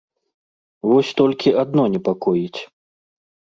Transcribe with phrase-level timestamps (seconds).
[0.91, 2.59] Вось толькі адно непакоіць.